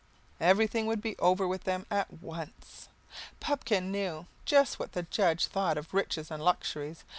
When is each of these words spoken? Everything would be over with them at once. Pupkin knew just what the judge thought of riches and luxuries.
Everything 0.39 0.87
would 0.87 0.99
be 0.99 1.15
over 1.19 1.47
with 1.47 1.65
them 1.65 1.85
at 1.91 2.11
once. 2.11 2.89
Pupkin 3.39 3.91
knew 3.91 4.25
just 4.45 4.79
what 4.79 4.93
the 4.93 5.03
judge 5.03 5.45
thought 5.45 5.77
of 5.77 5.93
riches 5.93 6.31
and 6.31 6.43
luxuries. 6.43 7.03